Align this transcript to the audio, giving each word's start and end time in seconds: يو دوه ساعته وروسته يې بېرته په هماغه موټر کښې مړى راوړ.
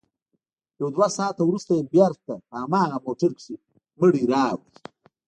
يو 0.79 0.87
دوه 0.95 1.07
ساعته 1.17 1.41
وروسته 1.45 1.71
يې 1.77 1.83
بېرته 1.95 2.33
په 2.47 2.55
هماغه 2.63 2.97
موټر 3.05 3.31
کښې 3.37 3.55
مړى 3.99 4.23
راوړ. 4.33 4.61